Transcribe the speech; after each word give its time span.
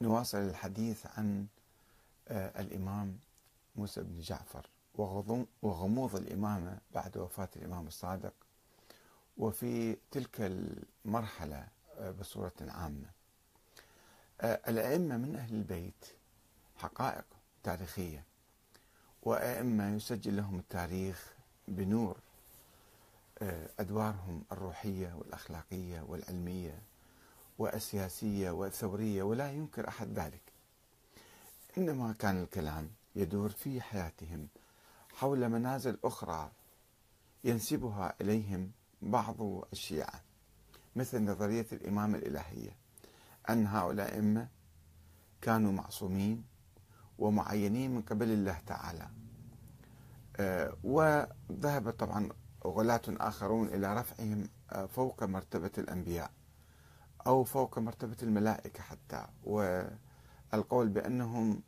نواصل 0.00 0.38
الحديث 0.38 1.06
عن 1.06 1.46
آه، 2.28 2.60
الإمام 2.60 3.18
موسى 3.76 4.02
بن 4.02 4.20
جعفر 4.20 4.66
وغموض 5.62 6.16
الإمامة 6.16 6.78
بعد 6.94 7.16
وفاة 7.16 7.48
الإمام 7.56 7.86
الصادق. 7.86 8.32
وفي 9.38 9.96
تلك 10.10 10.40
المرحلة 11.04 11.68
آه، 11.98 12.10
بصورة 12.10 12.52
عامة. 12.60 13.10
آه، 14.40 14.60
الأئمة 14.68 15.16
من 15.16 15.36
أهل 15.36 15.54
البيت 15.54 16.06
حقائق 16.76 17.24
تاريخية 17.62 18.24
وأئمة 19.22 19.94
يسجل 19.96 20.36
لهم 20.36 20.58
التاريخ 20.58 21.32
بنور 21.68 22.16
أدوارهم 23.78 24.44
الروحية 24.52 25.14
والأخلاقية 25.14 26.00
والعلمية. 26.00 26.82
والسياسية 27.58 28.50
والثورية 28.50 29.22
ولا 29.22 29.52
ينكر 29.52 29.88
أحد 29.88 30.18
ذلك. 30.18 30.42
إنما 31.78 32.12
كان 32.12 32.42
الكلام 32.42 32.90
يدور 33.16 33.48
في 33.48 33.80
حياتهم 33.80 34.48
حول 35.14 35.48
منازل 35.48 35.98
أخرى 36.04 36.50
ينسبها 37.44 38.14
إليهم 38.20 38.70
بعض 39.02 39.36
الشيعة 39.72 40.20
مثل 40.96 41.24
نظرية 41.24 41.66
الإمامة 41.72 42.18
الإلهية 42.18 42.76
أن 43.50 43.66
هؤلاء 43.66 44.08
الأئمة 44.08 44.48
كانوا 45.40 45.72
معصومين 45.72 46.44
ومعينين 47.18 47.94
من 47.94 48.02
قبل 48.02 48.30
الله 48.30 48.58
تعالى. 48.66 49.08
آه، 50.36 50.76
وذهب 50.84 51.90
طبعا 51.90 52.28
غلاة 52.66 53.00
آخرون 53.08 53.68
إلى 53.68 53.94
رفعهم 53.94 54.48
آه، 54.70 54.86
فوق 54.86 55.24
مرتبة 55.24 55.70
الأنبياء. 55.78 56.30
أو 57.28 57.44
فوق 57.44 57.78
مرتبة 57.78 58.16
الملائكة 58.22 58.82
حتى 58.82 59.26
والقول 59.44 60.88
بأنهم 60.88 61.62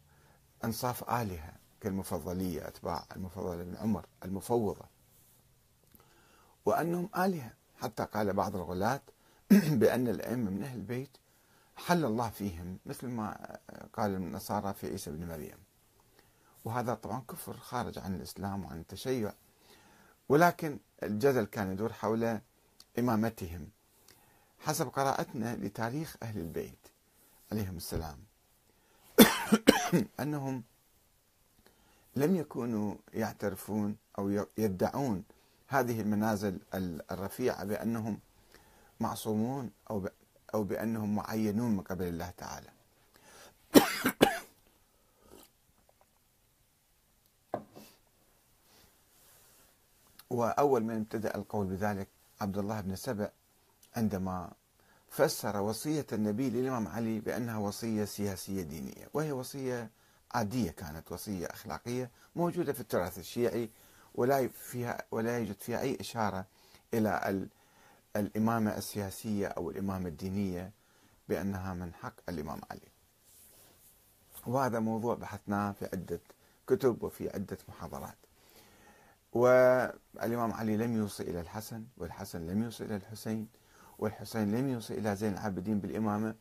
أنصاف 0.64 1.10
آلهة 1.10 1.52
كالمفضلية 1.80 2.68
أتباع 2.68 3.04
المفضل 3.16 3.64
بن 3.64 3.76
عمر 3.76 4.06
المفوضة. 4.24 4.84
وأنهم 6.64 7.10
آلهة 7.16 7.52
حتى 7.76 8.04
قال 8.04 8.32
بعض 8.32 8.56
الغلاة 8.56 9.00
بأن 9.80 10.08
الأئمة 10.08 10.50
من 10.50 10.62
أهل 10.62 10.78
البيت 10.78 11.16
حل 11.76 12.04
الله 12.04 12.30
فيهم 12.30 12.78
مثل 12.86 13.08
ما 13.08 13.58
قال 13.92 14.14
النصارى 14.14 14.74
في 14.74 14.86
عيسى 14.86 15.10
بن 15.10 15.28
مريم. 15.28 15.58
وهذا 16.64 16.94
طبعا 16.94 17.22
كفر 17.28 17.56
خارج 17.56 17.98
عن 17.98 18.14
الإسلام 18.14 18.64
وعن 18.64 18.80
التشيع 18.80 19.32
ولكن 20.28 20.78
الجدل 21.02 21.44
كان 21.44 21.72
يدور 21.72 21.92
حول 21.92 22.40
إمامتهم. 22.98 23.68
حسب 24.60 24.88
قراءتنا 24.88 25.56
لتاريخ 25.56 26.16
أهل 26.22 26.38
البيت 26.38 26.88
عليهم 27.52 27.76
السلام. 27.76 28.18
أنهم 30.20 30.62
لم 32.16 32.36
يكونوا 32.36 32.94
يعترفون 33.14 33.96
أو 34.18 34.46
يدعون 34.58 35.24
هذه 35.68 36.00
المنازل 36.00 36.58
الرفيعة 37.10 37.64
بأنهم 37.64 38.18
معصومون 39.00 39.70
أو 39.90 40.08
أو 40.54 40.64
بأنهم 40.64 41.14
معينون 41.14 41.70
من 41.76 41.80
قبل 41.80 42.04
الله 42.04 42.30
تعالى. 42.30 42.68
وأول 50.30 50.82
من 50.82 50.96
ابتدأ 50.96 51.34
القول 51.34 51.66
بذلك 51.66 52.08
عبد 52.40 52.58
الله 52.58 52.80
بن 52.80 52.96
سبأ 52.96 53.32
عندما 53.96 54.52
فسر 55.08 55.56
وصية 55.60 56.06
النبي 56.12 56.50
للإمام 56.50 56.88
علي 56.88 57.20
بأنها 57.20 57.58
وصية 57.58 58.04
سياسية 58.04 58.62
دينية 58.62 59.08
وهي 59.14 59.32
وصية 59.32 59.90
عادية 60.34 60.70
كانت 60.70 61.12
وصية 61.12 61.46
أخلاقية 61.46 62.10
موجودة 62.36 62.72
في 62.72 62.80
التراث 62.80 63.18
الشيعي 63.18 63.70
ولا 64.14 64.48
فيها 64.48 65.02
ولا 65.10 65.38
يوجد 65.38 65.60
فيها 65.60 65.80
أي 65.80 65.96
إشارة 66.00 66.46
إلى 66.94 67.48
الإمامة 68.16 68.76
السياسية 68.76 69.46
أو 69.46 69.70
الإمامة 69.70 70.08
الدينية 70.08 70.72
بأنها 71.28 71.74
من 71.74 71.94
حق 71.94 72.14
الإمام 72.28 72.60
علي. 72.70 72.88
وهذا 74.46 74.78
موضوع 74.78 75.14
بحثناه 75.14 75.72
في 75.72 75.84
عدة 75.92 76.20
كتب 76.66 77.02
وفي 77.02 77.30
عدة 77.30 77.58
محاضرات. 77.68 78.16
والإمام 79.32 80.52
علي 80.52 80.76
لم 80.76 80.96
يوصي 80.96 81.22
إلى 81.22 81.40
الحسن 81.40 81.84
والحسن 81.96 82.46
لم 82.46 82.62
يوصي 82.62 82.84
إلى 82.84 82.96
الحسين 82.96 83.48
والحسين 84.00 84.54
لم 84.54 84.68
يوصي 84.68 84.94
إلى 84.94 85.16
زين 85.16 85.32
العابدين 85.32 85.80
بالإمامة 85.80 86.34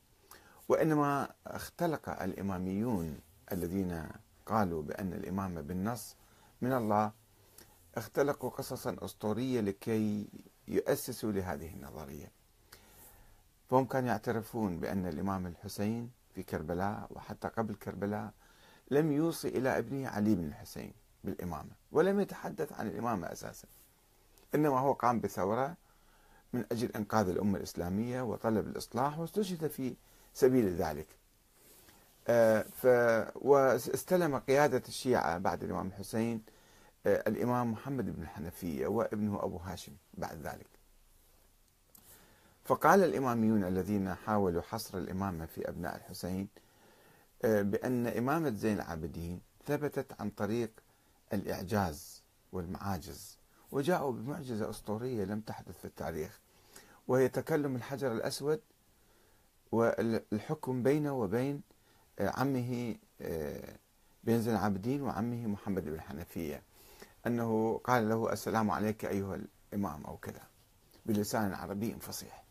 وإنما 0.69 1.29
اختلق 1.47 2.09
الإماميون 2.21 3.19
الذين 3.51 4.03
قالوا 4.45 4.81
بأن 4.83 5.13
الإمامة 5.13 5.61
بالنص 5.61 6.15
من 6.61 6.73
الله 6.73 7.11
اختلقوا 7.95 8.49
قصصا 8.49 8.95
أسطورية 8.99 9.61
لكي 9.61 10.27
يؤسسوا 10.67 11.31
لهذه 11.31 11.73
النظرية. 11.73 12.31
فهم 13.69 13.85
كانوا 13.85 14.09
يعترفون 14.09 14.79
بأن 14.79 15.05
الإمام 15.05 15.47
الحسين 15.47 16.11
في 16.35 16.43
كربلاء 16.43 17.07
وحتى 17.11 17.47
قبل 17.47 17.75
كربلاء 17.75 18.31
لم 18.91 19.11
يوصي 19.11 19.47
إلى 19.47 19.77
ابنه 19.77 20.09
علي 20.09 20.35
بن 20.35 20.43
الحسين 20.43 20.93
بالإمامة 21.23 21.71
ولم 21.91 22.19
يتحدث 22.19 22.73
عن 22.73 22.87
الإمامة 22.87 23.31
أساسا 23.31 23.67
إنما 24.55 24.79
هو 24.79 24.93
قام 24.93 25.19
بثورة 25.19 25.75
من 26.53 26.65
أجل 26.71 26.91
إنقاذ 26.95 27.29
الأمة 27.29 27.57
الإسلامية 27.57 28.21
وطلب 28.21 28.67
الإصلاح 28.67 29.19
واستشهد 29.19 29.67
في 29.67 29.95
سبيل 30.33 30.75
ذلك. 30.75 31.07
آه، 32.27 32.61
ف 32.61 32.85
واستلم 33.35 34.37
قيادة 34.37 34.83
الشيعة 34.87 35.37
بعد 35.37 35.63
الإمام 35.63 35.87
الحسين 35.87 36.41
آه، 37.05 37.23
الإمام 37.27 37.71
محمد 37.71 38.15
بن 38.15 38.21
الحنفية 38.21 38.87
وابنه 38.87 39.43
أبو 39.43 39.57
هاشم 39.57 39.93
بعد 40.13 40.37
ذلك. 40.41 40.67
فقال 42.63 43.03
الإماميون 43.03 43.63
الذين 43.63 44.15
حاولوا 44.15 44.61
حصر 44.61 44.97
الإمامة 44.97 45.45
في 45.45 45.69
أبناء 45.69 45.95
الحسين 45.95 46.47
آه، 47.43 47.61
بأن 47.61 48.07
إمامة 48.07 48.49
زين 48.49 48.75
العابدين 48.75 49.41
ثبتت 49.65 50.21
عن 50.21 50.29
طريق 50.29 50.71
الإعجاز 51.33 52.23
والمعاجز. 52.51 53.38
وجاءوا 53.71 54.11
بمعجزة 54.11 54.69
أسطورية 54.69 55.23
لم 55.23 55.39
تحدث 55.41 55.77
في 55.79 55.85
التاريخ 55.85 56.39
وهي 57.07 57.29
تكلم 57.29 57.75
الحجر 57.75 58.11
الأسود 58.11 58.61
والحكم 59.71 60.83
بينه 60.83 61.13
وبين 61.13 61.61
آه، 62.19 62.29
عمه 62.39 62.95
آه، 63.21 63.77
بين 64.23 64.41
زين 64.41 64.53
العابدين 64.53 65.01
وعمه 65.01 65.47
محمد 65.47 65.85
بن 65.85 66.01
حنفية 66.01 66.63
أنه 67.27 67.77
قال 67.83 68.09
له 68.09 68.33
السلام 68.33 68.71
عليك 68.71 69.05
أيها 69.05 69.39
الإمام 69.73 70.05
أو 70.05 70.17
كذا 70.17 70.41
بلسان 71.05 71.53
عربي 71.53 71.95
فصيح. 71.99 72.43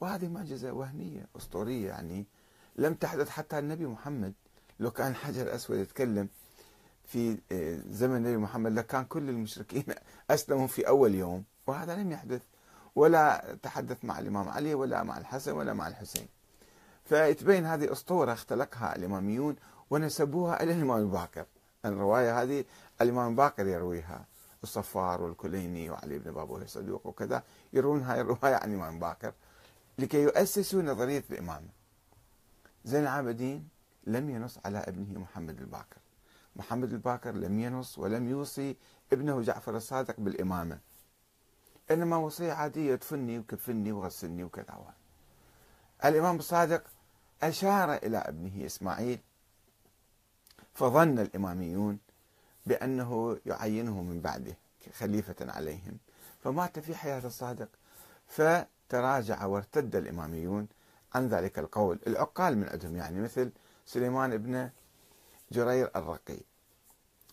وهذه 0.00 0.28
معجزة 0.28 0.72
وهمية 0.72 1.26
أسطورية 1.36 1.88
يعني 1.88 2.26
لم 2.76 2.94
تحدث 2.94 3.28
حتى 3.28 3.58
النبي 3.58 3.86
محمد 3.86 4.34
لو 4.80 4.90
كان 4.90 5.14
حجر 5.14 5.54
أسود 5.54 5.78
يتكلم 5.78 6.28
في 7.10 7.38
آه، 7.52 7.78
زمن 7.90 8.16
النبي 8.16 8.36
محمد 8.36 8.72
لكان 8.72 9.04
كل 9.04 9.28
المشركين 9.28 9.84
أسلموا 10.30 10.66
في 10.66 10.88
أول 10.88 11.14
يوم 11.14 11.44
وهذا 11.66 11.96
لم 11.96 12.12
يحدث 12.12 12.42
ولا 12.96 13.56
تحدث 13.62 14.04
مع 14.04 14.18
الإمام 14.18 14.48
علي 14.48 14.74
ولا 14.74 15.02
مع 15.02 15.18
الحسن 15.18 15.52
ولا 15.52 15.72
مع 15.72 15.88
الحسين. 15.88 16.26
فتبين 17.04 17.66
هذه 17.66 17.92
أسطورة 17.92 18.32
اختلقها 18.32 18.96
الإماميون 18.96 19.56
ونسبوها 19.90 20.62
إلى 20.62 20.72
الإمام 20.72 20.98
الباقر 20.98 21.46
الرواية 21.84 22.42
هذه 22.42 22.64
الإمام 23.00 23.30
الباقر 23.30 23.66
يرويها 23.66 24.24
الصفار 24.62 25.22
والكليني 25.22 25.90
وعلي 25.90 26.18
بن 26.18 26.32
بابوه 26.32 26.62
الصدوق 26.62 27.06
وكذا 27.06 27.42
يروون 27.72 28.02
هاي 28.02 28.20
الرواية 28.20 28.54
عن 28.54 28.70
الإمام 28.70 28.94
الباقر 28.94 29.32
لكي 29.98 30.22
يؤسسوا 30.22 30.82
نظرية 30.82 31.24
الإمامة 31.30 31.68
زين 32.84 33.02
العابدين 33.02 33.68
لم 34.06 34.30
ينص 34.30 34.58
على 34.64 34.78
ابنه 34.78 35.20
محمد 35.20 35.60
الباقر 35.60 36.00
محمد 36.56 36.92
الباقر 36.92 37.32
لم 37.32 37.60
ينص 37.60 37.98
ولم 37.98 38.28
يوصي 38.28 38.76
ابنه 39.12 39.42
جعفر 39.42 39.76
الصادق 39.76 40.14
بالإمامة. 40.18 40.78
إنما 41.90 42.16
وصية 42.16 42.52
عادية 42.52 42.94
تفني 42.94 43.38
وكفني 43.38 43.92
وغسلني 43.92 44.44
وكذا. 44.44 44.94
الإمام 46.04 46.36
الصادق 46.36 46.82
أشار 47.42 47.94
إلى 47.94 48.18
ابنه 48.18 48.66
إسماعيل 48.66 49.18
فظن 50.74 51.18
الإماميون 51.18 51.98
بأنه 52.66 53.38
يعينه 53.46 54.02
من 54.02 54.20
بعده 54.20 54.56
خليفة 54.94 55.36
عليهم. 55.40 55.98
فمات 56.44 56.78
في 56.78 56.94
حياة 56.94 57.26
الصادق 57.26 57.68
فتراجع 58.26 59.44
وارتد 59.44 59.96
الإماميون 59.96 60.68
عن 61.14 61.28
ذلك 61.28 61.58
القول. 61.58 61.98
العقال 62.06 62.58
من 62.58 62.68
عندهم 62.68 62.96
يعني 62.96 63.20
مثل 63.20 63.52
سليمان 63.86 64.32
ابن 64.32 64.70
جرير 65.52 65.90
الرقي 65.96 66.38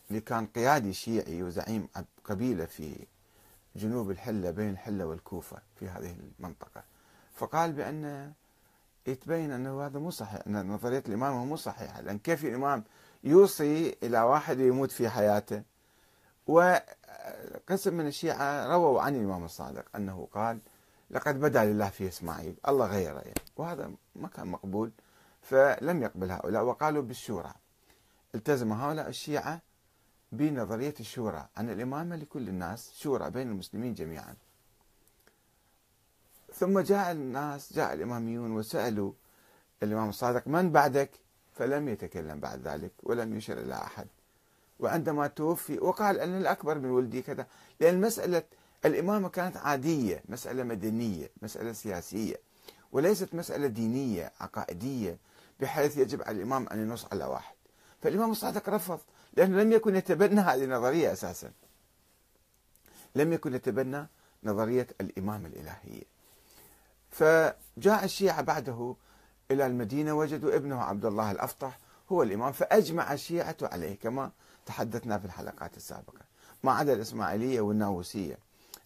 اللي 0.10 0.22
كان 0.22 0.46
قيادي 0.48 0.94
شيعي 0.94 1.44
وزعيم 1.44 1.88
قبيلة 2.26 2.66
في 2.66 3.06
جنوب 3.76 4.12
الحلة 4.12 4.52
بين 4.52 4.70
الحلة 4.70 5.06
والكوفة 5.06 5.58
في 5.76 5.88
هذه 5.88 6.16
المنطقة. 6.40 6.84
فقال 7.34 7.72
بأن 7.74 8.34
يتبين 9.08 9.52
أنه 9.52 9.86
هذا 9.86 10.00
مو 10.00 10.10
صحيح 10.10 10.42
أن 10.48 10.68
نظرية 10.68 11.04
الإمامة 11.08 11.46
مو 11.46 11.56
صحيحة 11.56 12.02
لأن 12.02 12.20
كيف 12.20 12.46
الإمام 12.46 12.84
يوصي 13.24 13.96
إلى 14.04 14.22
واحد 14.22 14.60
يموت 14.60 14.92
في 14.92 15.10
حياته؟ 15.10 15.64
وقسم 16.48 17.94
من 17.94 18.08
الشيعة 18.08 18.68
رووا 18.74 19.02
عن 19.02 19.16
الإمام 19.16 19.46
الصادق 19.46 19.86
أنه 19.96 20.28
قال 20.34 20.60
لقد 21.12 21.40
بدا 21.40 21.66
لله 21.66 21.90
في 21.90 22.08
إسماعيل 22.08 22.56
الله 22.68 22.86
غيره 22.86 23.20
يعني. 23.20 23.42
وهذا 23.58 23.92
ما 24.16 24.28
كان 24.28 24.48
مقبول 24.48 24.92
فلم 25.42 26.04
يقبل 26.04 26.32
هؤلاء 26.32 26.64
وقالوا 26.64 27.04
بالشورى. 27.04 27.54
التزم 28.38 28.74
هؤلاء 28.74 29.08
الشيعة 29.10 29.62
بنظرية 30.32 30.94
الشورى 31.00 31.48
عن 31.58 31.70
الإمامة 31.70 32.16
لكل 32.16 32.50
الناس 32.50 32.94
شورى 32.96 33.30
بين 33.30 33.48
المسلمين 33.48 33.94
جميعا. 33.94 34.36
ثم 36.54 36.80
جاء 36.80 37.12
الناس 37.12 37.74
جاء 37.74 37.94
الإماميون 37.94 38.52
وسألوا 38.52 39.12
الإمام 39.84 40.10
الصادق 40.10 40.48
من 40.48 40.72
بعدك؟ 40.72 41.12
فلم 41.56 41.90
يتكلم 41.90 42.40
بعد 42.40 42.68
ذلك 42.68 42.92
ولم 43.04 43.38
يشر 43.38 43.58
إلى 43.58 43.76
أحد. 43.76 44.08
وعندما 44.80 45.28
توفي 45.28 45.80
وقال 45.80 46.20
أن 46.20 46.38
الأكبر 46.38 46.80
من 46.80 46.90
ولدي 46.90 47.22
كذا 47.22 47.48
لأن 47.80 48.02
مسألة 48.02 48.44
الإمامة 48.86 49.30
كانت 49.30 49.58
عادية 49.58 50.24
مسألة 50.30 50.64
مدنية 50.64 51.30
مسألة 51.42 51.74
سياسية 51.74 52.36
وليست 52.92 53.36
مسألة 53.36 53.68
دينية 53.68 54.32
عقائدية 54.40 55.18
بحيث 55.60 55.98
يجب 55.98 56.22
على 56.22 56.38
الإمام 56.38 56.68
أن 56.68 56.80
ينص 56.80 57.06
على 57.12 57.26
واحد. 57.26 57.57
فالإمام 58.02 58.32
الصادق 58.32 58.70
رفض 58.70 59.00
لأنه 59.34 59.62
لم 59.62 59.72
يكن 59.72 59.96
يتبنى 59.96 60.42
هذه 60.42 60.64
النظرية 60.64 61.14
أساسا. 61.14 61.52
لم 63.16 63.34
يكن 63.34 63.54
يتبنى 63.54 64.08
نظرية 64.44 64.88
الإمامة 65.02 65.48
الإلهية 65.48 66.04
فجاء 67.12 68.04
الشيعة 68.04 68.42
بعده 68.42 68.96
إلى 69.52 69.66
المدينة 69.66 70.14
وجدوا 70.14 70.56
ابنه 70.56 70.82
عبد 70.82 71.06
الله 71.06 71.32
الأفطح 71.32 71.80
هو 72.12 72.24
الإمام 72.24 72.52
فأجمع 72.52 73.14
الشيعة 73.14 73.58
عليه 73.62 73.96
كما 74.00 74.32
تحدثنا 74.66 75.18
في 75.20 75.26
الحلقات 75.26 75.78
السابقة. 75.78 76.22
ما 76.64 76.72
عدا 76.72 76.94
الإسماعيلية 76.94 77.62
والناووسية 77.62 78.38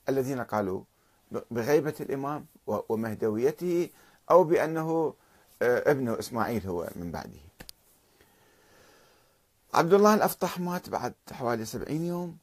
الذين 0.09 0.41
قالوا 0.41 0.83
بغيبة 1.51 1.93
الإمام 1.99 2.45
ومهدويته 2.67 3.89
أو 4.31 4.43
بأنه 4.43 5.13
آه، 5.61 5.91
ابنه 5.91 6.19
إسماعيل 6.19 6.67
هو 6.67 6.89
من 6.95 7.11
بعده. 7.11 7.39
عبد 9.73 9.93
الله 9.93 10.13
الأفطح 10.13 10.59
مات 10.59 10.89
بعد 10.89 11.13
حوالي 11.31 11.65
سبعين 11.65 12.05
يوم 12.05 12.37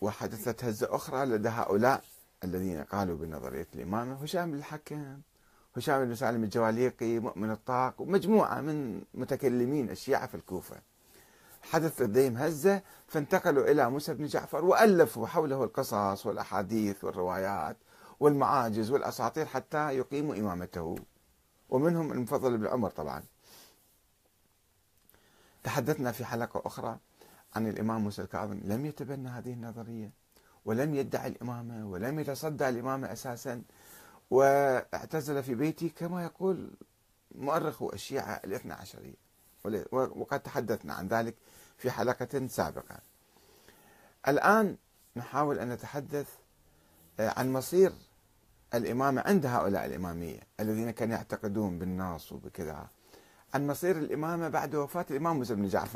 وحدثت 0.00 0.64
هزة 0.64 0.88
أخرى 0.90 1.24
لدى 1.26 1.48
هؤلاء 1.48 2.02
الذين 2.44 2.84
قالوا 2.84 3.16
بنظرية 3.16 3.68
الإمامة 3.74 4.14
هشام 4.22 4.54
الحكم 4.54 5.20
هشام 5.76 6.04
بن 6.04 6.14
سالم 6.14 6.44
الجواليقي 6.44 7.18
مؤمن 7.18 7.50
الطاق 7.50 8.00
ومجموعة 8.00 8.60
من 8.60 9.02
متكلمين 9.14 9.90
الشيعة 9.90 10.26
في 10.26 10.34
الكوفة. 10.34 10.76
حدث 11.62 12.02
لديهم 12.02 12.36
هزة 12.36 12.82
فانتقلوا 13.06 13.70
إلى 13.70 13.90
موسى 13.90 14.14
بن 14.14 14.26
جعفر 14.26 14.64
وألفوا 14.64 15.26
حوله 15.26 15.64
القصص 15.64 16.26
والأحاديث 16.26 17.04
والروايات 17.04 17.76
والمعاجز 18.20 18.90
والأساطير 18.90 19.46
حتى 19.46 19.90
يقيموا 19.90 20.34
إمامته. 20.34 20.96
ومنهم 21.68 22.12
المفضل 22.12 22.58
بن 22.58 22.66
عمر 22.66 22.90
طبعا. 22.90 23.22
تحدثنا 25.66 26.12
في 26.12 26.24
حلقة 26.24 26.62
أخرى 26.66 26.98
عن 27.54 27.68
الإمام 27.68 28.00
موسى 28.00 28.22
الكاظم 28.22 28.60
لم 28.64 28.86
يتبنى 28.86 29.28
هذه 29.28 29.52
النظرية 29.52 30.10
ولم 30.64 30.94
يدعي 30.94 31.28
الإمامة 31.28 31.86
ولم 31.86 32.18
يتصدى 32.20 32.68
الإمامة 32.68 33.12
أساسا 33.12 33.62
واعتزل 34.30 35.42
في 35.42 35.54
بيتي 35.54 35.88
كما 35.88 36.24
يقول 36.24 36.70
مؤرخ 37.34 37.82
الشيعة 37.82 38.40
الاثنى 38.44 38.72
عشرية. 38.72 39.14
وقد 39.92 40.40
تحدثنا 40.40 40.94
عن 40.94 41.08
ذلك 41.08 41.34
في 41.76 41.90
حلقة 41.90 42.46
سابقة. 42.46 42.98
الآن 44.28 44.76
نحاول 45.16 45.58
أن 45.58 45.68
نتحدث 45.68 46.28
آه، 47.20 47.38
عن 47.38 47.52
مصير 47.52 47.92
الإمامة 48.74 49.22
عند 49.26 49.46
هؤلاء 49.46 49.86
الإمامية 49.86 50.40
الذين 50.60 50.90
كانوا 50.90 51.16
يعتقدون 51.16 51.78
بالنص 51.78 52.32
وبكذا. 52.32 52.88
عن 53.54 53.66
مصير 53.66 53.96
الإمامة 53.98 54.48
بعد 54.48 54.74
وفاة 54.74 55.06
الإمام 55.10 55.36
موسى 55.36 55.54
بن 55.54 55.68
جعفر. 55.68 55.94